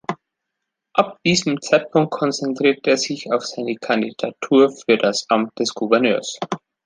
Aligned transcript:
Ab 0.93 1.19
diesem 1.23 1.61
Zeitpunkt 1.61 2.09
konzentrierte 2.09 2.89
er 2.89 2.97
sich 2.97 3.31
auf 3.31 3.45
seine 3.45 3.75
Kandidatur 3.75 4.71
für 4.71 4.97
das 4.97 5.27
Amt 5.29 5.59
des 5.59 5.75
Gouverneurs. 5.75 6.39